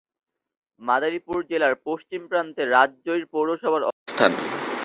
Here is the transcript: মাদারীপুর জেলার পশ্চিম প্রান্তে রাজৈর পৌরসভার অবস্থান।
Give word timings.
মাদারীপুর 0.81 1.39
জেলার 1.49 1.75
পশ্চিম 1.87 2.21
প্রান্তে 2.31 2.63
রাজৈর 2.67 3.21
পৌরসভার 3.33 3.81
অবস্থান। 3.89 4.31